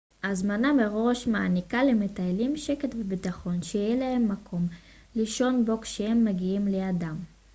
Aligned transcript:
הזמנה 0.23 0.73
מראש 0.73 1.27
מעניקה 1.27 1.83
למטיילים 1.83 2.57
שקט 2.57 2.95
ובטחון 2.99 3.61
שיהיה 3.63 3.95
להם 3.95 4.29
מקום 4.29 4.67
לישון 5.15 5.65
בו 5.65 5.81
כשהם 5.81 6.25
מגיעים 6.25 6.67
ליעדם 6.67 7.15